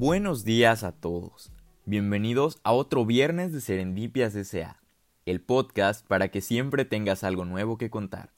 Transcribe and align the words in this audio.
Buenos 0.00 0.44
días 0.44 0.84
a 0.84 0.92
todos. 0.92 1.50
Bienvenidos 1.84 2.60
a 2.62 2.70
otro 2.70 3.04
viernes 3.04 3.52
de 3.52 3.60
Serendipias 3.60 4.36
S.A., 4.36 4.80
el 5.26 5.40
podcast 5.40 6.06
para 6.06 6.28
que 6.28 6.40
siempre 6.40 6.84
tengas 6.84 7.24
algo 7.24 7.44
nuevo 7.44 7.78
que 7.78 7.90
contar. 7.90 8.30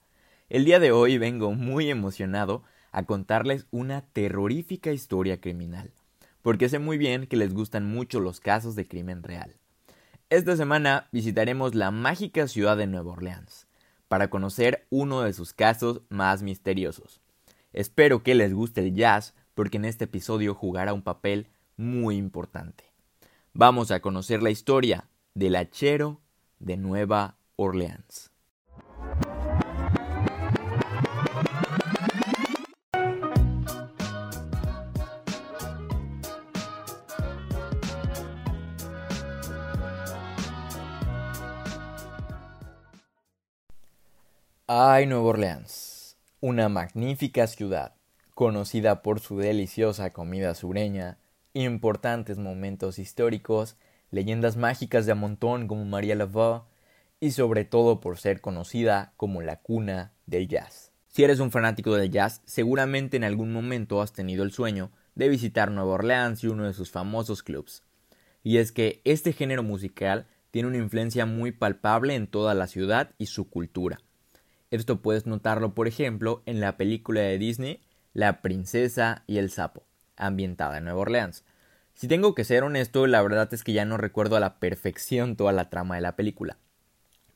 El 0.49 0.65
día 0.65 0.81
de 0.81 0.91
hoy 0.91 1.19
vengo 1.19 1.53
muy 1.53 1.91
emocionado 1.91 2.62
a 2.93 3.03
contarles 3.03 3.67
una 3.71 4.01
terrorífica 4.01 4.91
historia 4.93 5.43
criminal, 5.43 5.91
porque 6.41 6.71
sé 6.71 6.79
muy 6.79 6.97
bien 6.97 7.27
que 7.27 7.37
les 7.37 7.53
gustan 7.53 7.84
mucho 7.84 8.20
los 8.20 8.41
casos 8.41 8.75
de 8.75 8.89
crimen 8.89 9.23
real. 9.23 9.55
Esta 10.31 10.56
semana 10.56 11.09
visitaremos 11.12 11.75
la 11.75 11.91
mágica 11.91 12.48
ciudad 12.48 12.79
de 12.79 12.87
Nueva 12.87 13.12
Orleans, 13.12 13.67
para 14.09 14.31
conocer 14.31 14.87
uno 14.89 15.20
de 15.20 15.34
sus 15.34 15.53
casos 15.53 16.01
más 16.09 16.42
misteriosos. 16.42 17.20
Espero 17.75 18.23
que 18.23 18.34
les 18.34 18.55
guste 18.55 18.81
el 18.81 18.95
jazz, 18.95 19.34
porque 19.55 19.77
en 19.77 19.84
este 19.84 20.05
episodio 20.05 20.55
jugará 20.55 20.95
un 20.95 21.03
papel 21.03 21.48
muy 21.80 22.16
importante. 22.16 22.84
Vamos 23.55 23.91
a 23.91 24.01
conocer 24.01 24.43
la 24.43 24.51
historia 24.51 25.09
del 25.34 25.57
hachero 25.57 26.20
de 26.59 26.77
Nueva 26.77 27.39
Orleans. 27.56 28.30
Ay, 44.67 45.06
Nueva 45.06 45.25
Orleans, 45.25 46.19
una 46.41 46.69
magnífica 46.69 47.47
ciudad, 47.47 47.95
conocida 48.34 49.01
por 49.01 49.19
su 49.19 49.39
deliciosa 49.39 50.12
comida 50.12 50.55
sureña, 50.55 51.20
importantes 51.55 52.39
momentos 52.39 52.98
históricos, 52.98 53.77
leyendas 54.11 54.56
mágicas 54.56 55.06
de 55.06 55.12
a 55.12 55.15
montón 55.15 55.69
como 55.69 55.84
María 55.84 56.15
Laveau 56.15 56.65
y 57.20 57.33
sobre 57.33 57.65
todo 57.65 58.01
por 58.01 58.19
ser 58.19 58.41
conocida 58.41 59.12
como 59.17 59.42
la 59.42 59.57
cuna 59.57 60.12
del 60.27 60.48
jazz. 60.48 60.92
Si 61.09 61.25
eres 61.25 61.41
un 61.41 61.51
fanático 61.51 61.95
del 61.97 62.11
jazz, 62.11 62.41
seguramente 62.45 63.17
en 63.17 63.25
algún 63.25 63.53
momento 63.53 64.01
has 64.01 64.12
tenido 64.12 64.45
el 64.45 64.53
sueño 64.53 64.91
de 65.15 65.29
visitar 65.29 65.70
Nueva 65.70 65.92
Orleans 65.92 66.42
y 66.45 66.47
uno 66.47 66.65
de 66.65 66.73
sus 66.73 66.91
famosos 66.91 67.42
clubs. 67.42 67.83
Y 68.42 68.59
es 68.59 68.73
que 68.73 69.03
este 69.05 69.33
género 69.33 69.62
musical 69.62 70.27
tiene 70.51 70.69
una 70.69 70.79
influencia 70.79 71.27
muy 71.27 71.53
palpable 71.53 72.14
en 72.14 72.27
toda 72.27 72.55
la 72.55 72.67
ciudad 72.67 73.11
y 73.19 73.27
su 73.27 73.51
cultura. 73.51 74.01
Esto 74.70 75.03
puedes 75.03 75.27
notarlo, 75.27 75.75
por 75.75 75.89
ejemplo, 75.89 76.42
en 76.47 76.61
la 76.61 76.77
película 76.77 77.20
de 77.20 77.39
Disney 77.39 77.81
La 78.12 78.41
princesa 78.41 79.25
y 79.27 79.39
el 79.39 79.51
sapo, 79.51 79.85
ambientada 80.21 80.79
en 80.79 80.85
Nueva 80.85 81.01
Orleans. 81.01 81.45
Si 81.95 82.07
tengo 82.09 82.35
que 82.35 82.45
ser 82.45 82.63
honesto, 82.63 83.07
la 83.07 83.21
verdad 83.23 83.53
es 83.53 83.65
que 83.65 83.73
ya 83.73 83.85
no 83.85 83.97
recuerdo 83.97 84.37
a 84.37 84.41
la 84.41 84.59
perfección 84.59 85.37
toda 85.37 85.53
la 85.53 85.69
trama 85.69 85.97
de 85.97 86.01
la 86.01 86.17
película. 86.17 86.59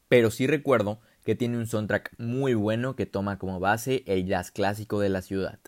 Pero 0.09 0.31
sí 0.31 0.47
recuerdo 0.47 1.01
que 1.25 1.35
tiene 1.35 1.59
un 1.59 1.67
soundtrack 1.67 2.15
muy 2.19 2.55
bueno 2.55 2.97
que 2.97 3.07
toma 3.07 3.39
como 3.39 3.59
base 3.61 4.05
el 4.07 4.27
jazz 4.27 4.51
clásico 4.51 5.01
de 5.01 5.09
la 5.09 5.23
ciudad. 5.23 5.59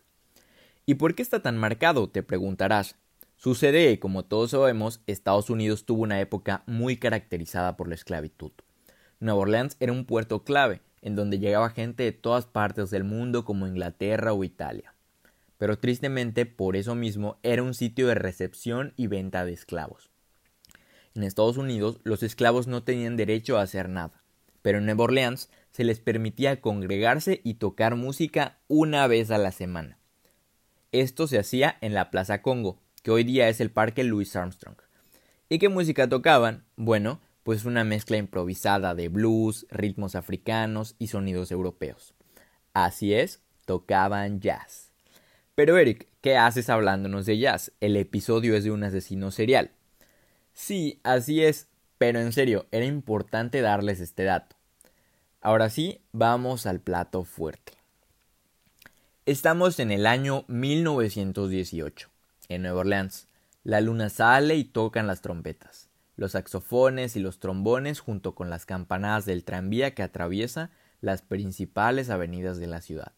¿Y 0.84 0.94
por 0.94 1.14
qué 1.14 1.22
está 1.22 1.42
tan 1.42 1.56
marcado? 1.56 2.08
te 2.08 2.22
preguntarás. 2.22 2.96
Sucede 3.36 3.98
como 3.98 4.24
todos 4.24 4.52
sabemos, 4.52 5.02
Estados 5.06 5.50
Unidos 5.50 5.84
tuvo 5.84 6.02
una 6.02 6.20
época 6.20 6.62
muy 6.66 6.96
caracterizada 6.96 7.76
por 7.76 7.88
la 7.88 7.94
esclavitud. 7.96 8.52
Nueva 9.20 9.40
Orleans 9.40 9.76
era 9.80 9.92
un 9.92 10.04
puerto 10.04 10.44
clave, 10.44 10.80
en 11.02 11.16
donde 11.16 11.38
llegaba 11.38 11.70
gente 11.70 12.02
de 12.02 12.12
todas 12.12 12.46
partes 12.46 12.90
del 12.90 13.04
mundo 13.04 13.44
como 13.44 13.66
Inglaterra 13.66 14.32
o 14.32 14.44
Italia. 14.44 14.95
Pero 15.58 15.78
tristemente 15.78 16.46
por 16.46 16.76
eso 16.76 16.94
mismo 16.94 17.38
era 17.42 17.62
un 17.62 17.74
sitio 17.74 18.06
de 18.06 18.14
recepción 18.14 18.92
y 18.96 19.06
venta 19.06 19.44
de 19.44 19.52
esclavos. 19.52 20.10
En 21.14 21.22
Estados 21.22 21.56
Unidos 21.56 22.00
los 22.04 22.22
esclavos 22.22 22.66
no 22.66 22.82
tenían 22.82 23.16
derecho 23.16 23.58
a 23.58 23.62
hacer 23.62 23.88
nada, 23.88 24.22
pero 24.62 24.78
en 24.78 24.86
Nueva 24.86 25.04
Orleans 25.04 25.50
se 25.70 25.84
les 25.84 26.00
permitía 26.00 26.60
congregarse 26.60 27.40
y 27.44 27.54
tocar 27.54 27.96
música 27.96 28.58
una 28.68 29.06
vez 29.06 29.30
a 29.30 29.38
la 29.38 29.52
semana. 29.52 29.98
Esto 30.92 31.26
se 31.26 31.38
hacía 31.38 31.76
en 31.80 31.94
la 31.94 32.10
Plaza 32.10 32.42
Congo, 32.42 32.80
que 33.02 33.10
hoy 33.10 33.24
día 33.24 33.48
es 33.48 33.60
el 33.60 33.70
Parque 33.70 34.04
Louis 34.04 34.34
Armstrong. 34.36 34.76
¿Y 35.48 35.58
qué 35.58 35.68
música 35.68 36.08
tocaban? 36.08 36.64
Bueno, 36.76 37.20
pues 37.42 37.64
una 37.64 37.84
mezcla 37.84 38.16
improvisada 38.16 38.94
de 38.94 39.08
blues, 39.08 39.66
ritmos 39.70 40.16
africanos 40.16 40.96
y 40.98 41.06
sonidos 41.06 41.52
europeos. 41.52 42.14
Así 42.72 43.14
es, 43.14 43.40
tocaban 43.64 44.40
jazz. 44.40 44.85
Pero 45.56 45.76
Eric, 45.76 46.06
¿qué 46.20 46.36
haces 46.36 46.70
hablándonos 46.70 47.26
de 47.26 47.38
jazz? 47.38 47.72
El 47.80 47.96
episodio 47.96 48.54
es 48.54 48.62
de 48.62 48.70
un 48.70 48.84
asesino 48.84 49.32
serial. 49.32 49.72
Sí, 50.52 51.00
así 51.02 51.42
es, 51.42 51.66
pero 51.98 52.20
en 52.20 52.30
serio, 52.30 52.66
era 52.70 52.84
importante 52.84 53.60
darles 53.60 53.98
este 53.98 54.22
dato. 54.22 54.54
Ahora 55.40 55.68
sí, 55.68 56.00
vamos 56.12 56.66
al 56.66 56.78
plato 56.78 57.24
fuerte. 57.24 57.72
Estamos 59.24 59.80
en 59.80 59.90
el 59.90 60.06
año 60.06 60.44
1918, 60.46 62.08
en 62.48 62.62
Nueva 62.62 62.80
Orleans. 62.82 63.26
La 63.64 63.80
luna 63.80 64.08
sale 64.08 64.54
y 64.54 64.62
tocan 64.62 65.08
las 65.08 65.20
trompetas 65.20 65.86
los 66.16 66.32
saxofones 66.32 67.14
y 67.16 67.20
los 67.20 67.38
trombones 67.38 68.00
junto 68.00 68.34
con 68.34 68.50
las 68.50 68.66
campanadas 68.66 69.26
del 69.26 69.44
tranvía 69.44 69.94
que 69.94 70.02
atraviesa 70.02 70.70
las 71.00 71.22
principales 71.22 72.10
avenidas 72.10 72.58
de 72.58 72.66
la 72.66 72.80
ciudad. 72.80 73.12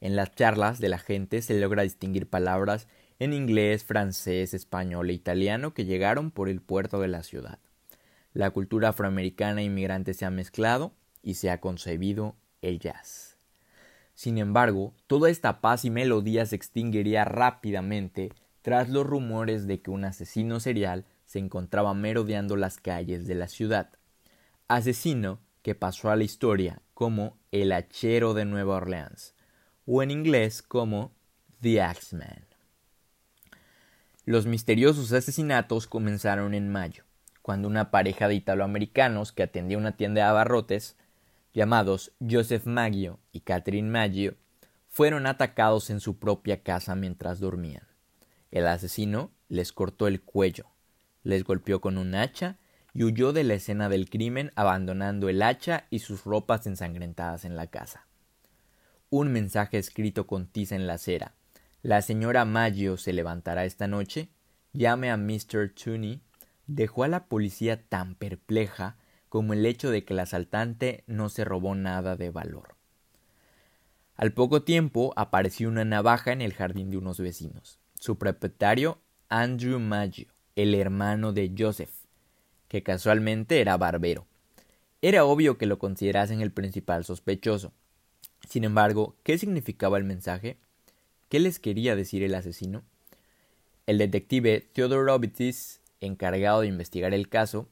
En 0.00 0.16
las 0.16 0.34
charlas 0.34 0.78
de 0.78 0.88
la 0.88 0.98
gente 0.98 1.42
se 1.42 1.58
logra 1.58 1.82
distinguir 1.82 2.28
palabras 2.28 2.86
en 3.18 3.32
inglés, 3.32 3.84
francés, 3.84 4.54
español 4.54 5.10
e 5.10 5.14
italiano 5.14 5.74
que 5.74 5.84
llegaron 5.84 6.30
por 6.30 6.48
el 6.48 6.60
puerto 6.60 7.00
de 7.00 7.08
la 7.08 7.22
ciudad. 7.22 7.58
La 8.32 8.50
cultura 8.50 8.90
afroamericana 8.90 9.60
e 9.60 9.64
inmigrante 9.64 10.14
se 10.14 10.24
ha 10.24 10.30
mezclado 10.30 10.92
y 11.22 11.34
se 11.34 11.50
ha 11.50 11.60
concebido 11.60 12.36
el 12.62 12.78
jazz. 12.78 13.36
Sin 14.14 14.38
embargo, 14.38 14.94
toda 15.06 15.30
esta 15.30 15.60
paz 15.60 15.84
y 15.84 15.90
melodía 15.90 16.46
se 16.46 16.56
extinguiría 16.56 17.24
rápidamente 17.24 18.30
tras 18.62 18.88
los 18.88 19.06
rumores 19.06 19.66
de 19.66 19.80
que 19.80 19.90
un 19.90 20.04
asesino 20.04 20.60
serial 20.60 21.04
se 21.24 21.38
encontraba 21.38 21.94
merodeando 21.94 22.56
las 22.56 22.78
calles 22.78 23.26
de 23.26 23.34
la 23.34 23.48
ciudad. 23.48 23.90
Asesino 24.66 25.40
que 25.62 25.74
pasó 25.74 26.10
a 26.10 26.16
la 26.16 26.24
historia 26.24 26.82
como 26.94 27.38
el 27.52 27.72
hachero 27.72 28.34
de 28.34 28.44
Nueva 28.44 28.76
Orleans, 28.76 29.34
o 29.90 30.02
en 30.02 30.10
inglés 30.10 30.60
como 30.60 31.12
The 31.62 31.80
Axeman. 31.80 32.44
Los 34.26 34.44
misteriosos 34.44 35.12
asesinatos 35.12 35.86
comenzaron 35.86 36.52
en 36.52 36.68
mayo, 36.68 37.04
cuando 37.40 37.68
una 37.68 37.90
pareja 37.90 38.28
de 38.28 38.34
italoamericanos 38.34 39.32
que 39.32 39.44
atendía 39.44 39.78
una 39.78 39.96
tienda 39.96 40.20
de 40.20 40.28
abarrotes, 40.28 40.98
llamados 41.54 42.12
Joseph 42.20 42.66
Maggio 42.66 43.18
y 43.32 43.40
Catherine 43.40 43.88
Maggio, 43.88 44.34
fueron 44.90 45.26
atacados 45.26 45.88
en 45.88 46.00
su 46.00 46.18
propia 46.18 46.62
casa 46.62 46.94
mientras 46.94 47.40
dormían. 47.40 47.88
El 48.50 48.66
asesino 48.66 49.30
les 49.48 49.72
cortó 49.72 50.06
el 50.06 50.20
cuello, 50.20 50.66
les 51.22 51.44
golpeó 51.44 51.80
con 51.80 51.96
un 51.96 52.14
hacha 52.14 52.58
y 52.92 53.04
huyó 53.04 53.32
de 53.32 53.44
la 53.44 53.54
escena 53.54 53.88
del 53.88 54.10
crimen 54.10 54.52
abandonando 54.54 55.30
el 55.30 55.40
hacha 55.40 55.86
y 55.88 56.00
sus 56.00 56.24
ropas 56.24 56.66
ensangrentadas 56.66 57.46
en 57.46 57.56
la 57.56 57.68
casa. 57.68 58.07
Un 59.10 59.32
mensaje 59.32 59.78
escrito 59.78 60.26
con 60.26 60.46
tiza 60.46 60.76
en 60.76 60.86
la 60.86 60.94
acera. 60.94 61.34
La 61.80 62.02
señora 62.02 62.44
Maggio 62.44 62.98
se 62.98 63.14
levantará 63.14 63.64
esta 63.64 63.86
noche. 63.86 64.28
Llame 64.74 65.10
a 65.10 65.16
Mr. 65.16 65.72
Tooney. 65.72 66.20
Dejó 66.66 67.04
a 67.04 67.08
la 67.08 67.24
policía 67.24 67.82
tan 67.88 68.16
perpleja 68.16 68.98
como 69.30 69.54
el 69.54 69.64
hecho 69.64 69.90
de 69.90 70.04
que 70.04 70.12
el 70.12 70.20
asaltante 70.20 71.04
no 71.06 71.30
se 71.30 71.44
robó 71.44 71.74
nada 71.74 72.16
de 72.16 72.30
valor. 72.30 72.76
Al 74.14 74.32
poco 74.32 74.62
tiempo 74.62 75.14
apareció 75.16 75.68
una 75.68 75.86
navaja 75.86 76.32
en 76.32 76.42
el 76.42 76.52
jardín 76.52 76.90
de 76.90 76.98
unos 76.98 77.18
vecinos. 77.18 77.78
Su 77.94 78.18
propietario, 78.18 79.00
Andrew 79.30 79.78
Maggio, 79.78 80.28
el 80.54 80.74
hermano 80.74 81.32
de 81.32 81.54
Joseph, 81.56 81.92
que 82.68 82.82
casualmente 82.82 83.60
era 83.60 83.78
barbero. 83.78 84.26
Era 85.00 85.24
obvio 85.24 85.56
que 85.56 85.66
lo 85.66 85.78
considerasen 85.78 86.42
el 86.42 86.52
principal 86.52 87.04
sospechoso. 87.04 87.72
Sin 88.48 88.64
embargo, 88.64 89.16
¿qué 89.22 89.36
significaba 89.36 89.98
el 89.98 90.04
mensaje? 90.04 90.56
¿Qué 91.28 91.38
les 91.38 91.58
quería 91.58 91.94
decir 91.94 92.22
el 92.22 92.34
asesino? 92.34 92.82
El 93.86 93.98
detective 93.98 94.68
Theodore 94.72 95.04
Robitis, 95.04 95.82
encargado 96.00 96.62
de 96.62 96.68
investigar 96.68 97.12
el 97.12 97.28
caso, 97.28 97.68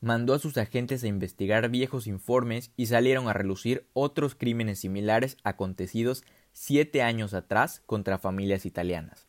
mandó 0.00 0.32
a 0.32 0.38
sus 0.38 0.56
agentes 0.56 1.04
a 1.04 1.08
investigar 1.08 1.68
viejos 1.68 2.06
informes 2.06 2.70
y 2.76 2.86
salieron 2.86 3.28
a 3.28 3.34
relucir 3.34 3.86
otros 3.92 4.34
crímenes 4.34 4.78
similares 4.78 5.36
acontecidos 5.44 6.24
siete 6.52 7.02
años 7.02 7.34
atrás 7.34 7.82
contra 7.84 8.18
familias 8.18 8.64
italianas. 8.64 9.26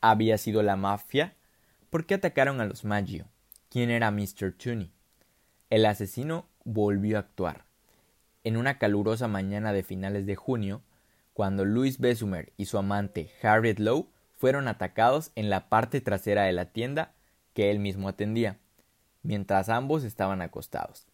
Había 0.00 0.36
sido 0.38 0.62
la 0.62 0.76
mafia 0.76 1.36
¿Por 1.90 2.04
qué 2.04 2.14
atacaron 2.14 2.60
a 2.60 2.66
los 2.66 2.84
Maggio? 2.84 3.28
¿Quién 3.70 3.90
era 3.90 4.10
Mr. 4.10 4.52
Tooney? 4.52 4.92
El 5.70 5.86
asesino 5.86 6.46
volvió 6.64 7.16
a 7.16 7.20
actuar. 7.20 7.67
En 8.48 8.56
una 8.56 8.78
calurosa 8.78 9.28
mañana 9.28 9.74
de 9.74 9.82
finales 9.82 10.24
de 10.24 10.34
junio, 10.34 10.80
cuando 11.34 11.66
Louis 11.66 11.98
Besumer 11.98 12.54
y 12.56 12.64
su 12.64 12.78
amante 12.78 13.30
Harriet 13.42 13.78
Lowe 13.78 14.08
fueron 14.38 14.68
atacados 14.68 15.32
en 15.34 15.50
la 15.50 15.68
parte 15.68 16.00
trasera 16.00 16.44
de 16.44 16.52
la 16.52 16.72
tienda 16.72 17.12
que 17.52 17.70
él 17.70 17.78
mismo 17.78 18.08
atendía, 18.08 18.56
mientras 19.22 19.68
ambos 19.68 20.02
estaban 20.02 20.40
acostados. 20.40 21.06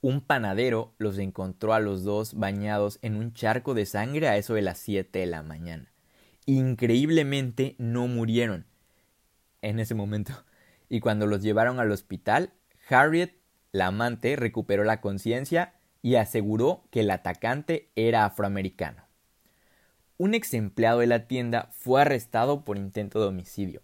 Un 0.00 0.22
panadero 0.22 0.94
los 0.96 1.18
encontró 1.18 1.74
a 1.74 1.78
los 1.78 2.04
dos 2.04 2.32
bañados 2.32 3.00
en 3.02 3.16
un 3.16 3.34
charco 3.34 3.74
de 3.74 3.84
sangre 3.84 4.26
a 4.26 4.38
eso 4.38 4.54
de 4.54 4.62
las 4.62 4.78
siete 4.78 5.18
de 5.18 5.26
la 5.26 5.42
mañana. 5.42 5.92
Increíblemente 6.46 7.74
no 7.76 8.06
murieron 8.06 8.64
en 9.60 9.78
ese 9.78 9.94
momento. 9.94 10.32
Y 10.88 11.00
cuando 11.00 11.26
los 11.26 11.42
llevaron 11.42 11.80
al 11.80 11.92
hospital, 11.92 12.54
Harriet, 12.88 13.34
la 13.72 13.88
amante, 13.88 14.36
recuperó 14.36 14.84
la 14.84 15.02
conciencia 15.02 15.74
y 16.02 16.16
aseguró 16.16 16.84
que 16.90 17.00
el 17.00 17.10
atacante 17.10 17.90
era 17.94 18.24
afroamericano. 18.24 19.04
Un 20.16 20.34
ex 20.34 20.54
empleado 20.54 21.00
de 21.00 21.06
la 21.06 21.26
tienda 21.26 21.70
fue 21.72 22.02
arrestado 22.02 22.64
por 22.64 22.76
intento 22.76 23.20
de 23.20 23.28
homicidio. 23.28 23.82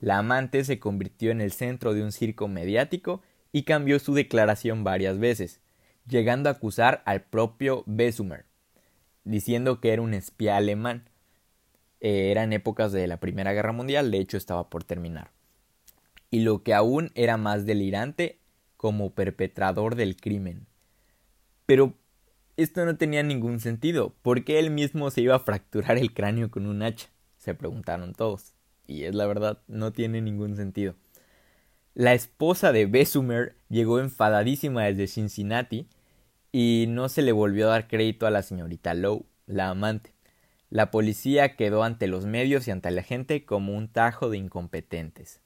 La 0.00 0.18
amante 0.18 0.62
se 0.64 0.78
convirtió 0.78 1.30
en 1.30 1.40
el 1.40 1.52
centro 1.52 1.94
de 1.94 2.02
un 2.02 2.12
circo 2.12 2.46
mediático 2.46 3.22
y 3.52 3.62
cambió 3.62 3.98
su 3.98 4.14
declaración 4.14 4.84
varias 4.84 5.18
veces, 5.18 5.60
llegando 6.06 6.48
a 6.48 6.52
acusar 6.52 7.02
al 7.04 7.22
propio 7.22 7.82
Besumer, 7.86 8.44
diciendo 9.24 9.80
que 9.80 9.92
era 9.92 10.02
un 10.02 10.14
espía 10.14 10.56
alemán. 10.56 11.08
Eh, 12.00 12.30
eran 12.30 12.52
épocas 12.52 12.92
de 12.92 13.06
la 13.06 13.18
Primera 13.18 13.52
Guerra 13.52 13.72
Mundial, 13.72 14.10
de 14.10 14.18
hecho 14.18 14.36
estaba 14.36 14.70
por 14.70 14.84
terminar. 14.84 15.30
Y 16.30 16.40
lo 16.40 16.62
que 16.62 16.74
aún 16.74 17.10
era 17.14 17.36
más 17.36 17.66
delirante, 17.66 18.38
como 18.76 19.10
perpetrador 19.10 19.96
del 19.96 20.16
crimen. 20.16 20.67
Pero 21.68 21.92
esto 22.56 22.86
no 22.86 22.96
tenía 22.96 23.22
ningún 23.22 23.60
sentido. 23.60 24.14
¿Por 24.22 24.42
qué 24.42 24.58
él 24.58 24.70
mismo 24.70 25.10
se 25.10 25.20
iba 25.20 25.34
a 25.34 25.40
fracturar 25.40 25.98
el 25.98 26.14
cráneo 26.14 26.50
con 26.50 26.64
un 26.64 26.82
hacha? 26.82 27.10
Se 27.36 27.52
preguntaron 27.54 28.14
todos. 28.14 28.54
Y 28.86 29.04
es 29.04 29.14
la 29.14 29.26
verdad, 29.26 29.58
no 29.68 29.92
tiene 29.92 30.22
ningún 30.22 30.56
sentido. 30.56 30.94
La 31.92 32.14
esposa 32.14 32.72
de 32.72 32.86
Besumer 32.86 33.54
llegó 33.68 34.00
enfadadísima 34.00 34.84
desde 34.84 35.08
Cincinnati 35.08 35.86
y 36.52 36.86
no 36.88 37.10
se 37.10 37.20
le 37.20 37.32
volvió 37.32 37.66
a 37.66 37.72
dar 37.72 37.86
crédito 37.86 38.26
a 38.26 38.30
la 38.30 38.40
señorita 38.40 38.94
Lowe, 38.94 39.26
la 39.44 39.68
amante. 39.68 40.14
La 40.70 40.90
policía 40.90 41.54
quedó 41.54 41.82
ante 41.82 42.06
los 42.06 42.24
medios 42.24 42.66
y 42.66 42.70
ante 42.70 42.90
la 42.90 43.02
gente 43.02 43.44
como 43.44 43.76
un 43.76 43.88
tajo 43.88 44.30
de 44.30 44.38
incompetentes. 44.38 45.42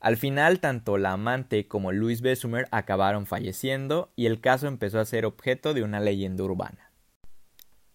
Al 0.00 0.16
final, 0.16 0.60
tanto 0.60 0.96
la 0.96 1.12
amante 1.12 1.66
como 1.66 1.90
Louis 1.90 2.20
Besumer 2.20 2.68
acabaron 2.70 3.26
falleciendo 3.26 4.12
y 4.14 4.26
el 4.26 4.40
caso 4.40 4.68
empezó 4.68 5.00
a 5.00 5.04
ser 5.04 5.24
objeto 5.24 5.74
de 5.74 5.82
una 5.82 5.98
leyenda 5.98 6.44
urbana. 6.44 6.92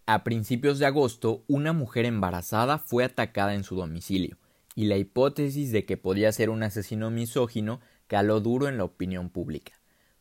A 0.05 0.25
principios 0.25 0.79
de 0.79 0.85
agosto, 0.85 1.45
una 1.47 1.71
mujer 1.71 2.05
embarazada 2.05 2.77
fue 2.77 3.05
atacada 3.05 3.53
en 3.53 3.63
su 3.63 3.77
domicilio 3.77 4.37
y 4.75 4.85
la 4.85 4.97
hipótesis 4.97 5.71
de 5.71 5.85
que 5.85 5.95
podía 5.95 6.31
ser 6.33 6.49
un 6.49 6.63
asesino 6.63 7.09
misógino 7.09 7.79
caló 8.07 8.41
duro 8.41 8.67
en 8.67 8.77
la 8.77 8.83
opinión 8.83 9.29
pública. 9.29 9.73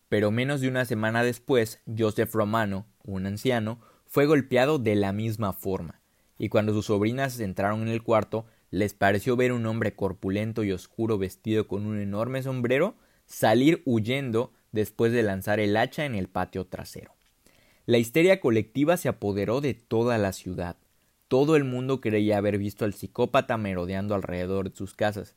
Pero 0.08 0.30
menos 0.30 0.60
de 0.60 0.68
una 0.68 0.84
semana 0.84 1.24
después, 1.24 1.80
Joseph 1.98 2.32
Romano, 2.32 2.86
un 3.02 3.26
anciano, 3.26 3.80
fue 4.06 4.26
golpeado 4.26 4.78
de 4.78 4.94
la 4.94 5.12
misma 5.12 5.52
forma, 5.52 6.00
y 6.38 6.48
cuando 6.48 6.74
sus 6.74 6.86
sobrinas 6.86 7.40
entraron 7.40 7.82
en 7.82 7.88
el 7.88 8.02
cuarto, 8.02 8.46
les 8.72 8.94
pareció 8.94 9.36
ver 9.36 9.52
un 9.52 9.66
hombre 9.66 9.94
corpulento 9.94 10.64
y 10.64 10.72
oscuro 10.72 11.18
vestido 11.18 11.68
con 11.68 11.86
un 11.86 12.00
enorme 12.00 12.42
sombrero 12.42 12.96
salir 13.26 13.82
huyendo 13.84 14.50
después 14.72 15.12
de 15.12 15.22
lanzar 15.22 15.60
el 15.60 15.76
hacha 15.76 16.06
en 16.06 16.14
el 16.14 16.26
patio 16.26 16.66
trasero. 16.66 17.14
La 17.84 17.98
histeria 17.98 18.40
colectiva 18.40 18.96
se 18.96 19.10
apoderó 19.10 19.60
de 19.60 19.74
toda 19.74 20.16
la 20.16 20.32
ciudad. 20.32 20.78
Todo 21.28 21.54
el 21.56 21.64
mundo 21.64 22.00
creía 22.00 22.38
haber 22.38 22.56
visto 22.56 22.86
al 22.86 22.94
psicópata 22.94 23.58
merodeando 23.58 24.14
alrededor 24.14 24.70
de 24.70 24.76
sus 24.76 24.94
casas, 24.94 25.34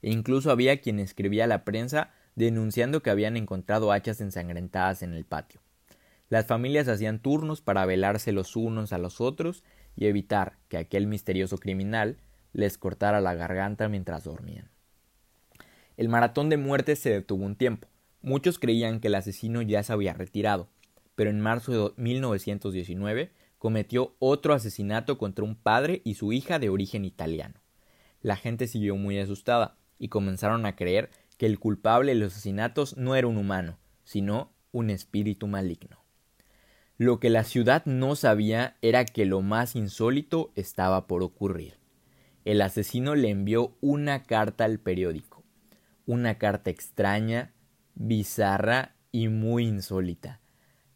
e 0.00 0.10
incluso 0.10 0.50
había 0.50 0.80
quien 0.80 0.98
escribía 0.98 1.44
a 1.44 1.48
la 1.48 1.64
prensa 1.64 2.10
denunciando 2.36 3.02
que 3.02 3.10
habían 3.10 3.36
encontrado 3.36 3.92
hachas 3.92 4.22
ensangrentadas 4.22 5.02
en 5.02 5.12
el 5.12 5.26
patio. 5.26 5.60
Las 6.30 6.46
familias 6.46 6.88
hacían 6.88 7.20
turnos 7.20 7.60
para 7.60 7.84
velarse 7.84 8.32
los 8.32 8.56
unos 8.56 8.94
a 8.94 8.98
los 8.98 9.20
otros 9.20 9.62
y 9.94 10.06
evitar 10.06 10.56
que 10.68 10.78
aquel 10.78 11.06
misterioso 11.06 11.58
criminal 11.58 12.16
les 12.58 12.76
cortara 12.76 13.20
la 13.20 13.36
garganta 13.36 13.88
mientras 13.88 14.24
dormían. 14.24 14.68
El 15.96 16.08
maratón 16.08 16.48
de 16.48 16.56
muertes 16.56 16.98
se 16.98 17.10
detuvo 17.10 17.44
un 17.44 17.54
tiempo. 17.54 17.86
Muchos 18.20 18.58
creían 18.58 18.98
que 18.98 19.06
el 19.06 19.14
asesino 19.14 19.62
ya 19.62 19.84
se 19.84 19.92
había 19.92 20.12
retirado, 20.12 20.68
pero 21.14 21.30
en 21.30 21.40
marzo 21.40 21.90
de 21.90 22.02
1919 22.02 23.30
cometió 23.58 24.16
otro 24.18 24.54
asesinato 24.54 25.18
contra 25.18 25.44
un 25.44 25.54
padre 25.54 26.02
y 26.02 26.14
su 26.14 26.32
hija 26.32 26.58
de 26.58 26.68
origen 26.68 27.04
italiano. 27.04 27.60
La 28.22 28.34
gente 28.34 28.66
siguió 28.66 28.96
muy 28.96 29.20
asustada 29.20 29.76
y 29.96 30.08
comenzaron 30.08 30.66
a 30.66 30.74
creer 30.74 31.10
que 31.36 31.46
el 31.46 31.60
culpable 31.60 32.12
de 32.12 32.18
los 32.18 32.32
asesinatos 32.32 32.96
no 32.96 33.14
era 33.14 33.28
un 33.28 33.36
humano, 33.36 33.78
sino 34.02 34.50
un 34.72 34.90
espíritu 34.90 35.46
maligno. 35.46 36.02
Lo 36.96 37.20
que 37.20 37.30
la 37.30 37.44
ciudad 37.44 37.84
no 37.86 38.16
sabía 38.16 38.76
era 38.82 39.04
que 39.04 39.26
lo 39.26 39.42
más 39.42 39.76
insólito 39.76 40.50
estaba 40.56 41.06
por 41.06 41.22
ocurrir. 41.22 41.78
El 42.44 42.62
asesino 42.62 43.14
le 43.14 43.30
envió 43.30 43.76
una 43.80 44.22
carta 44.22 44.64
al 44.64 44.78
periódico, 44.78 45.44
una 46.06 46.38
carta 46.38 46.70
extraña, 46.70 47.52
bizarra 47.94 48.94
y 49.12 49.28
muy 49.28 49.66
insólita. 49.66 50.40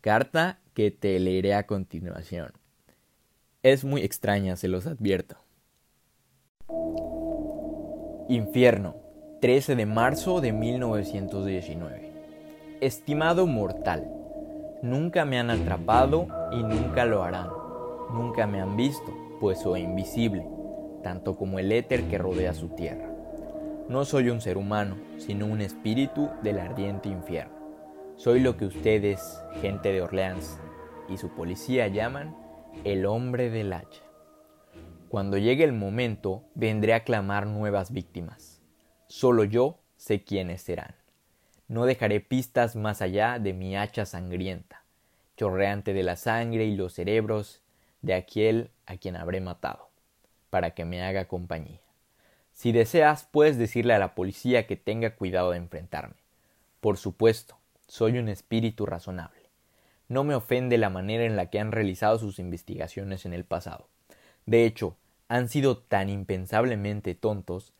Carta 0.00 0.60
que 0.74 0.90
te 0.90 1.18
leeré 1.20 1.54
a 1.54 1.66
continuación. 1.66 2.52
Es 3.62 3.84
muy 3.84 4.02
extraña, 4.02 4.56
se 4.56 4.68
los 4.68 4.86
advierto. 4.86 5.36
Infierno, 8.28 8.96
13 9.40 9.76
de 9.76 9.86
marzo 9.86 10.40
de 10.40 10.52
1919. 10.52 12.12
Estimado 12.80 13.46
mortal, 13.46 14.10
nunca 14.82 15.24
me 15.24 15.38
han 15.38 15.50
atrapado 15.50 16.26
y 16.50 16.62
nunca 16.62 17.04
lo 17.04 17.22
harán. 17.22 17.48
Nunca 18.12 18.46
me 18.46 18.60
han 18.60 18.76
visto, 18.76 19.12
pues 19.40 19.60
soy 19.60 19.82
invisible, 19.82 20.46
tanto 21.02 21.36
como 21.36 21.58
el 21.58 21.72
éter 21.72 22.04
que 22.04 22.18
rodea 22.18 22.54
su 22.54 22.68
tierra. 22.68 23.08
No 23.88 24.04
soy 24.04 24.30
un 24.30 24.40
ser 24.40 24.56
humano, 24.56 24.96
sino 25.18 25.46
un 25.46 25.60
espíritu 25.60 26.30
del 26.42 26.58
ardiente 26.58 27.08
infierno. 27.08 27.52
Soy 28.16 28.40
lo 28.40 28.56
que 28.56 28.66
ustedes, 28.66 29.42
gente 29.60 29.92
de 29.92 30.02
Orleans, 30.02 30.58
y 31.08 31.16
su 31.18 31.30
policía 31.30 31.88
llaman 31.88 32.36
el 32.84 33.06
hombre 33.06 33.50
del 33.50 33.72
hacha. 33.72 34.02
Cuando 35.08 35.36
llegue 35.36 35.64
el 35.64 35.72
momento, 35.72 36.44
vendré 36.54 36.94
a 36.94 37.04
clamar 37.04 37.46
nuevas 37.46 37.92
víctimas. 37.92 38.62
Solo 39.08 39.44
yo 39.44 39.80
sé 39.96 40.24
quiénes 40.24 40.62
serán. 40.62 40.94
No 41.68 41.84
dejaré 41.84 42.20
pistas 42.20 42.76
más 42.76 43.02
allá 43.02 43.38
de 43.38 43.52
mi 43.52 43.76
hacha 43.76 44.06
sangrienta, 44.06 44.84
chorreante 45.36 45.92
de 45.92 46.02
la 46.02 46.16
sangre 46.16 46.64
y 46.64 46.76
los 46.76 46.94
cerebros 46.94 47.62
de 48.00 48.14
aquel 48.14 48.70
a 48.86 48.96
quien 48.96 49.16
habré 49.16 49.40
matado, 49.40 49.90
para 50.52 50.72
que 50.72 50.84
me 50.84 51.02
haga 51.02 51.28
compañía. 51.28 51.80
Si 52.52 52.72
deseas, 52.72 53.24
puedes 53.24 53.56
decirle 53.56 53.94
a 53.94 53.98
la 53.98 54.14
policía 54.14 54.66
que 54.66 54.76
tenga 54.76 55.16
cuidado 55.16 55.52
de 55.52 55.56
enfrentarme. 55.56 56.16
Por 56.82 56.98
supuesto, 56.98 57.56
soy 57.86 58.18
un 58.18 58.28
espíritu 58.28 58.84
razonable. 58.84 59.40
No 60.08 60.24
me 60.24 60.34
ofende 60.34 60.76
la 60.76 60.90
manera 60.90 61.24
en 61.24 61.36
la 61.36 61.46
que 61.46 61.58
han 61.58 61.72
realizado 61.72 62.18
sus 62.18 62.38
investigaciones 62.38 63.24
en 63.24 63.32
el 63.32 63.44
pasado. 63.44 63.88
De 64.44 64.66
hecho, 64.66 64.94
han 65.26 65.48
sido 65.48 65.78
tan 65.78 66.10
impensablemente 66.10 67.14
tontos 67.14 67.72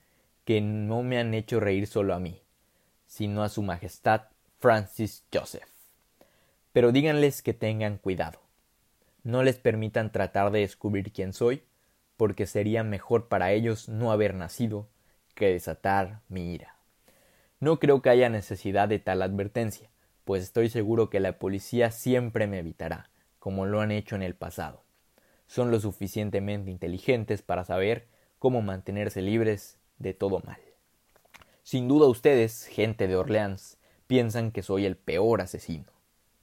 que 0.47 0.63
no 0.63 1.03
me 1.03 1.19
han 1.19 1.35
hecho 1.35 1.61
reír 1.61 1.87
solo 1.87 2.15
a 2.15 2.21
mí, 2.21 2.41
sino 3.07 3.43
a 3.43 3.51
su 3.51 3.63
Majestad 3.63 4.29
Francis 4.61 5.25
Joseph. 5.31 5.69
Pero 6.73 6.91
díganles 6.91 7.43
que 7.43 7.53
tengan 7.53 7.99
cuidado. 7.99 8.41
No 9.25 9.43
les 9.43 9.59
permitan 9.59 10.11
tratar 10.11 10.53
de 10.53 10.61
descubrir 10.61 11.13
quién 11.13 11.35
soy, 11.35 11.63
porque 12.23 12.47
sería 12.47 12.85
mejor 12.85 13.27
para 13.27 13.51
ellos 13.51 13.89
no 13.89 14.13
haber 14.13 14.35
nacido 14.35 14.87
que 15.35 15.47
desatar 15.47 16.21
mi 16.29 16.55
ira. 16.55 16.77
No 17.59 17.81
creo 17.81 18.01
que 18.01 18.11
haya 18.11 18.29
necesidad 18.29 18.87
de 18.87 19.01
tal 19.01 19.23
advertencia 19.23 19.91
pues 20.25 20.45
estoy 20.45 20.69
seguro 20.69 21.11
que 21.11 21.19
la 21.19 21.39
policía 21.39 21.91
siempre 21.91 22.47
me 22.47 22.61
evitará, 22.61 23.11
como 23.41 23.67
lo 23.67 23.81
han 23.81 23.91
hecho 23.91 24.15
en 24.15 24.23
el 24.23 24.35
pasado. 24.35 24.85
Son 25.49 25.73
lo 25.73 25.81
suficientemente 25.81 26.71
inteligentes 26.71 27.43
para 27.43 27.65
saber 27.65 28.07
cómo 28.39 28.63
mantenerse 28.63 29.21
libres 29.21 29.79
de 29.99 30.15
todo 30.15 30.41
mal. 30.47 30.61
Sin 31.65 31.89
duda 31.89 32.07
ustedes, 32.07 32.67
gente 32.67 33.09
de 33.09 33.17
Orleans, 33.17 33.79
piensan 34.07 34.53
que 34.53 34.63
soy 34.63 34.87
el 34.87 34.97
peor 34.97 35.41
asesino. 35.41 35.91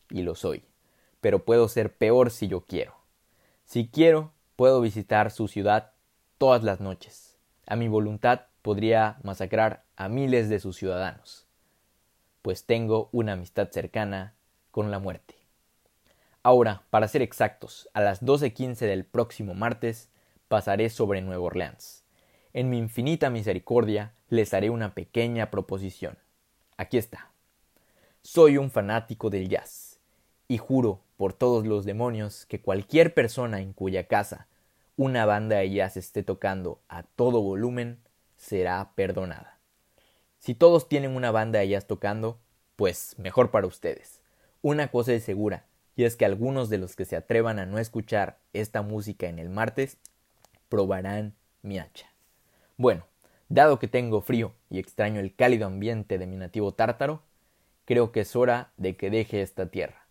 Y 0.10 0.24
lo 0.24 0.36
soy. 0.36 0.66
Pero 1.22 1.46
puedo 1.46 1.70
ser 1.70 1.96
peor 1.96 2.32
si 2.32 2.50
yo 2.50 2.66
quiero. 2.66 2.96
Si 3.64 3.88
quiero, 3.88 4.34
puedo 4.60 4.82
visitar 4.82 5.32
su 5.32 5.48
ciudad 5.48 5.94
todas 6.38 6.64
las 6.64 6.82
noches. 6.82 7.40
A 7.66 7.78
mi 7.78 7.88
voluntad 7.88 8.42
podría 8.62 9.18
masacrar 9.24 9.86
a 9.96 10.10
miles 10.10 10.50
de 10.50 10.60
sus 10.60 10.76
ciudadanos 10.76 11.48
pues 12.42 12.66
tengo 12.66 13.08
una 13.14 13.34
amistad 13.34 13.70
cercana 13.72 14.34
con 14.72 14.92
la 14.92 15.00
muerte. 15.00 15.36
Ahora, 16.44 16.84
para 16.90 17.08
ser 17.08 17.22
exactos, 17.22 17.88
a 17.94 18.02
las 18.02 18.22
12.15 18.22 18.88
del 18.88 19.06
próximo 19.06 19.54
martes 19.54 20.10
pasaré 20.50 20.90
sobre 20.90 21.22
Nueva 21.22 21.44
Orleans. 21.44 22.04
en 22.52 22.70
mi 22.70 22.80
infinita 22.80 23.30
misericordia 23.30 24.14
les 24.28 24.54
haré 24.54 24.70
una 24.70 24.94
pequeña 24.94 25.52
proposición. 25.52 26.18
Aquí 26.76 26.98
está. 26.98 27.32
Soy 28.24 28.58
un 28.58 28.72
fanático 28.72 29.30
del 29.30 29.48
jazz, 29.48 30.00
y 30.50 30.58
juro 30.58 31.00
por 31.16 31.32
todos 31.34 31.66
los 31.66 31.86
demonios 31.86 32.46
que 32.48 32.60
cualquier 32.60 33.14
persona 33.14 33.62
en 33.62 33.72
cuya 33.72 34.08
casa 34.08 34.48
una 35.00 35.26
banda 35.26 35.60
de 35.60 35.72
jazz 35.72 35.96
esté 35.96 36.24
tocando 36.24 36.82
a 36.90 37.04
todo 37.04 37.42
volumen 37.42 38.00
será 38.36 38.92
perdonada. 38.96 39.58
Si 40.40 40.56
todos 40.56 40.90
tienen 40.90 41.16
una 41.16 41.32
banda 41.32 41.60
de 41.60 41.70
jazz 41.70 41.88
tocando, 41.88 42.38
pues 42.76 43.16
mejor 43.18 43.50
para 43.50 43.66
ustedes. 43.66 44.22
Una 44.62 44.90
cosa 44.90 45.14
es 45.14 45.24
segura, 45.24 45.64
y 45.96 46.04
es 46.04 46.18
que 46.18 46.26
algunos 46.26 46.70
de 46.70 46.80
los 46.80 46.98
que 46.98 47.06
se 47.06 47.16
atrevan 47.16 47.60
a 47.60 47.66
no 47.66 47.80
escuchar 47.80 48.40
esta 48.52 48.82
música 48.82 49.28
en 49.28 49.40
el 49.40 49.48
martes 49.48 49.96
probarán 50.68 51.34
mi 51.62 51.80
hacha. 51.80 52.12
Bueno, 52.76 53.06
dado 53.48 53.80
que 53.80 53.88
tengo 53.88 54.20
frío 54.20 54.54
y 54.70 54.80
extraño 54.80 55.22
el 55.22 55.34
cálido 55.34 55.66
ambiente 55.66 56.18
de 56.18 56.28
mi 56.28 56.36
nativo 56.36 56.74
tártaro, 56.74 57.24
creo 57.86 58.12
que 58.12 58.20
es 58.20 58.36
hora 58.36 58.74
de 58.76 58.98
que 58.98 59.10
deje 59.10 59.44
esta 59.44 59.68
tierra. 59.68 60.08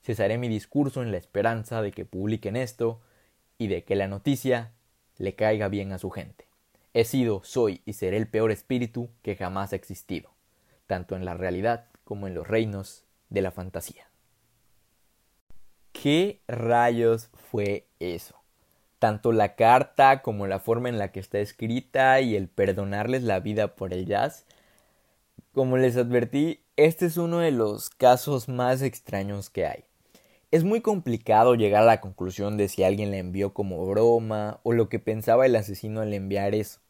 Cesaré 0.00 0.38
mi 0.38 0.46
discurso 0.46 1.02
en 1.02 1.10
la 1.10 1.18
esperanza 1.18 1.82
de 1.82 1.90
que 1.90 2.04
publiquen 2.04 2.54
esto 2.54 3.00
y 3.58 3.66
de 3.66 3.84
que 3.84 3.96
la 3.96 4.08
noticia 4.08 4.72
le 5.16 5.34
caiga 5.34 5.68
bien 5.68 5.92
a 5.92 5.98
su 5.98 6.10
gente. 6.10 6.46
He 6.94 7.04
sido, 7.04 7.42
soy 7.44 7.82
y 7.84 7.92
seré 7.92 8.16
el 8.16 8.28
peor 8.28 8.50
espíritu 8.50 9.10
que 9.22 9.36
jamás 9.36 9.72
ha 9.72 9.76
existido, 9.76 10.30
tanto 10.86 11.16
en 11.16 11.24
la 11.24 11.34
realidad 11.34 11.86
como 12.04 12.26
en 12.26 12.34
los 12.34 12.46
reinos 12.46 13.04
de 13.28 13.42
la 13.42 13.50
fantasía. 13.50 14.08
¿Qué 15.92 16.40
rayos 16.46 17.28
fue 17.50 17.88
eso? 17.98 18.36
Tanto 18.98 19.32
la 19.32 19.56
carta 19.56 20.22
como 20.22 20.46
la 20.46 20.60
forma 20.60 20.88
en 20.88 20.98
la 20.98 21.12
que 21.12 21.20
está 21.20 21.38
escrita 21.38 22.20
y 22.20 22.36
el 22.36 22.48
perdonarles 22.48 23.22
la 23.22 23.40
vida 23.40 23.74
por 23.74 23.92
el 23.92 24.06
jazz. 24.06 24.46
Como 25.52 25.76
les 25.76 25.96
advertí, 25.96 26.64
este 26.76 27.06
es 27.06 27.16
uno 27.16 27.38
de 27.38 27.50
los 27.50 27.90
casos 27.90 28.48
más 28.48 28.82
extraños 28.82 29.50
que 29.50 29.66
hay. 29.66 29.87
Es 30.50 30.64
muy 30.64 30.80
complicado 30.80 31.56
llegar 31.56 31.82
a 31.82 31.86
la 31.86 32.00
conclusión 32.00 32.56
de 32.56 32.68
si 32.68 32.82
alguien 32.82 33.10
le 33.10 33.18
envió 33.18 33.52
como 33.52 33.84
broma 33.86 34.60
o 34.62 34.72
lo 34.72 34.88
que 34.88 34.98
pensaba 34.98 35.44
el 35.44 35.54
asesino 35.54 36.00
al 36.00 36.14
enviar 36.14 36.54
eso. 36.54 36.80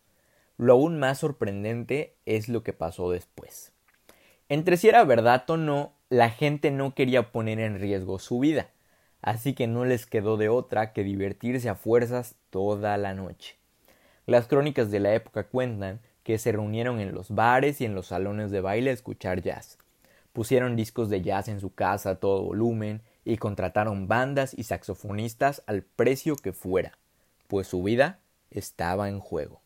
Lo 0.59 0.75
aún 0.75 1.01
más 1.01 1.19
sorprendente 1.19 2.15
es 2.25 2.49
lo 2.49 2.63
que 2.63 2.73
pasó 2.73 3.11
después. 3.11 3.73
Entre 4.49 4.77
si 4.77 4.89
era 4.89 5.03
verdad 5.03 5.45
o 5.51 5.57
no, 5.57 5.93
la 6.09 6.31
gente 6.31 6.71
no 6.71 6.95
quería 6.95 7.33
poner 7.33 7.59
en 7.59 7.81
riesgo 7.81 8.21
su 8.21 8.39
vida, 8.39 8.71
así 9.23 9.55
que 9.55 9.67
no 9.67 9.85
les 9.85 10.07
quedó 10.07 10.37
de 10.37 10.49
otra 10.49 10.93
que 10.93 11.03
divertirse 11.03 11.69
a 11.69 11.75
fuerzas 11.75 12.37
toda 12.51 12.97
la 12.97 13.13
noche. 13.13 13.57
Las 14.25 14.47
crónicas 14.47 14.93
de 14.93 15.01
la 15.01 15.15
época 15.15 15.49
cuentan 15.49 16.01
que 16.23 16.39
se 16.39 16.53
reunieron 16.53 17.01
en 17.01 17.13
los 17.13 17.35
bares 17.35 17.81
y 17.81 17.87
en 17.87 17.97
los 17.97 18.07
salones 18.07 18.53
de 18.53 18.61
baile 18.61 18.91
a 18.91 18.95
escuchar 18.95 19.43
jazz. 19.43 19.79
Pusieron 20.33 20.77
discos 20.77 21.11
de 21.11 21.23
jazz 21.23 21.49
en 21.49 21.59
su 21.59 21.75
casa 21.75 22.11
a 22.11 22.15
todo 22.21 22.45
volumen 22.45 23.03
y 23.29 23.37
contrataron 23.37 24.09
bandas 24.09 24.55
y 24.57 24.63
saxofonistas 24.63 25.63
al 25.67 25.83
precio 25.83 26.35
que 26.35 26.55
fuera, 26.55 26.93
pues 27.47 27.67
su 27.67 27.83
vida 27.83 28.21
estaba 28.51 29.11
en 29.11 29.21
juego. 29.21 29.61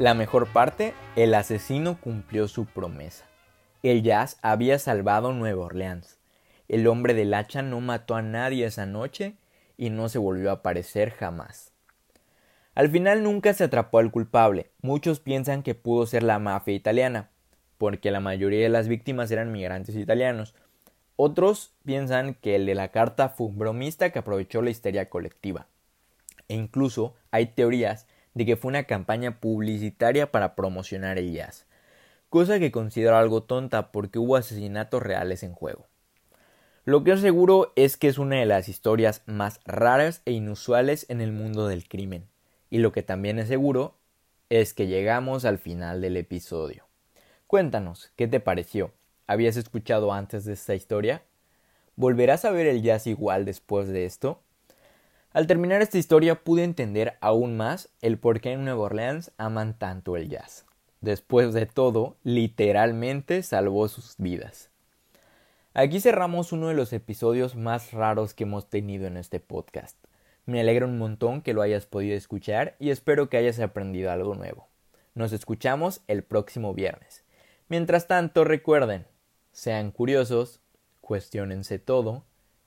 La 0.00 0.14
mejor 0.14 0.48
parte, 0.48 0.94
el 1.14 1.32
asesino 1.34 1.96
cumplió 2.00 2.48
su 2.48 2.66
promesa. 2.66 3.24
El 3.84 4.02
jazz 4.02 4.36
había 4.42 4.80
salvado 4.80 5.32
Nueva 5.32 5.66
Orleans. 5.66 6.18
El 6.72 6.86
hombre 6.86 7.12
del 7.12 7.34
hacha 7.34 7.60
no 7.60 7.82
mató 7.82 8.14
a 8.14 8.22
nadie 8.22 8.64
esa 8.64 8.86
noche 8.86 9.34
y 9.76 9.90
no 9.90 10.08
se 10.08 10.16
volvió 10.16 10.48
a 10.48 10.54
aparecer 10.54 11.10
jamás. 11.10 11.70
Al 12.74 12.88
final 12.88 13.22
nunca 13.22 13.52
se 13.52 13.64
atrapó 13.64 13.98
al 13.98 14.10
culpable. 14.10 14.70
Muchos 14.80 15.20
piensan 15.20 15.62
que 15.62 15.74
pudo 15.74 16.06
ser 16.06 16.22
la 16.22 16.38
mafia 16.38 16.72
italiana, 16.72 17.28
porque 17.76 18.10
la 18.10 18.20
mayoría 18.20 18.62
de 18.62 18.70
las 18.70 18.88
víctimas 18.88 19.30
eran 19.30 19.52
migrantes 19.52 19.96
italianos. 19.96 20.54
Otros 21.16 21.74
piensan 21.84 22.32
que 22.32 22.54
el 22.56 22.64
de 22.64 22.74
la 22.74 22.88
carta 22.88 23.28
fue 23.28 23.48
un 23.48 23.58
bromista 23.58 24.08
que 24.08 24.20
aprovechó 24.20 24.62
la 24.62 24.70
histeria 24.70 25.10
colectiva. 25.10 25.66
E 26.48 26.54
incluso 26.54 27.14
hay 27.32 27.48
teorías 27.48 28.06
de 28.32 28.46
que 28.46 28.56
fue 28.56 28.70
una 28.70 28.84
campaña 28.84 29.40
publicitaria 29.40 30.32
para 30.32 30.54
promocionar 30.54 31.18
el 31.18 31.34
jazz, 31.34 31.66
cosa 32.30 32.58
que 32.58 32.72
considero 32.72 33.18
algo 33.18 33.42
tonta 33.42 33.92
porque 33.92 34.18
hubo 34.18 34.36
asesinatos 34.36 35.02
reales 35.02 35.42
en 35.42 35.52
juego. 35.52 35.91
Lo 36.84 37.04
que 37.04 37.12
es 37.12 37.20
seguro 37.20 37.72
es 37.76 37.96
que 37.96 38.08
es 38.08 38.18
una 38.18 38.40
de 38.40 38.46
las 38.46 38.68
historias 38.68 39.22
más 39.26 39.60
raras 39.64 40.20
e 40.24 40.32
inusuales 40.32 41.06
en 41.08 41.20
el 41.20 41.30
mundo 41.30 41.68
del 41.68 41.86
crimen. 41.86 42.26
Y 42.70 42.78
lo 42.78 42.90
que 42.90 43.04
también 43.04 43.38
es 43.38 43.46
seguro 43.46 43.94
es 44.48 44.74
que 44.74 44.88
llegamos 44.88 45.44
al 45.44 45.58
final 45.58 46.00
del 46.00 46.16
episodio. 46.16 46.88
Cuéntanos, 47.46 48.10
¿qué 48.16 48.26
te 48.26 48.40
pareció? 48.40 48.90
¿Habías 49.28 49.56
escuchado 49.56 50.12
antes 50.12 50.44
de 50.44 50.54
esta 50.54 50.74
historia? 50.74 51.22
¿Volverás 51.94 52.44
a 52.44 52.50
ver 52.50 52.66
el 52.66 52.82
jazz 52.82 53.06
igual 53.06 53.44
después 53.44 53.86
de 53.86 54.04
esto? 54.04 54.42
Al 55.30 55.46
terminar 55.46 55.82
esta 55.82 55.98
historia 55.98 56.42
pude 56.42 56.64
entender 56.64 57.16
aún 57.20 57.56
más 57.56 57.90
el 58.00 58.18
por 58.18 58.40
qué 58.40 58.54
en 58.54 58.64
Nueva 58.64 58.82
Orleans 58.82 59.30
aman 59.36 59.78
tanto 59.78 60.16
el 60.16 60.28
jazz. 60.28 60.66
Después 61.00 61.54
de 61.54 61.66
todo, 61.66 62.16
literalmente 62.24 63.44
salvó 63.44 63.86
sus 63.86 64.16
vidas. 64.18 64.71
Aquí 65.74 66.00
cerramos 66.00 66.52
uno 66.52 66.68
de 66.68 66.74
los 66.74 66.92
episodios 66.92 67.56
más 67.56 67.92
raros 67.92 68.34
que 68.34 68.44
hemos 68.44 68.68
tenido 68.68 69.06
en 69.06 69.16
este 69.16 69.40
podcast. 69.40 69.96
Me 70.44 70.60
alegra 70.60 70.84
un 70.84 70.98
montón 70.98 71.40
que 71.40 71.54
lo 71.54 71.62
hayas 71.62 71.86
podido 71.86 72.14
escuchar 72.14 72.76
y 72.78 72.90
espero 72.90 73.30
que 73.30 73.38
hayas 73.38 73.58
aprendido 73.58 74.10
algo 74.10 74.34
nuevo. 74.34 74.68
Nos 75.14 75.32
escuchamos 75.32 76.02
el 76.08 76.24
próximo 76.24 76.74
viernes. 76.74 77.24
Mientras 77.68 78.06
tanto, 78.06 78.44
recuerden, 78.44 79.06
sean 79.52 79.92
curiosos, 79.92 80.60
cuestionense 81.00 81.78
todo, 81.78 82.26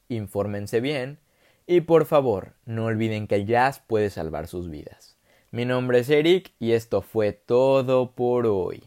infórmense 0.10 0.82
bien 0.82 1.20
y 1.68 1.82
por 1.82 2.06
favor, 2.06 2.54
no 2.66 2.86
olviden 2.86 3.28
que 3.28 3.36
el 3.36 3.46
jazz 3.46 3.84
puede 3.86 4.10
salvar 4.10 4.48
sus 4.48 4.72
vidas. 4.72 5.16
Mi 5.52 5.64
nombre 5.66 6.00
es 6.00 6.10
Eric 6.10 6.54
y 6.58 6.72
esto 6.72 7.04
fue 7.04 7.34
todo 7.34 8.14
por 8.14 8.48
hoy. 8.48 8.84